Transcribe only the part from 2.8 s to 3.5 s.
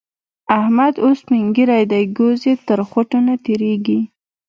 خوټو نه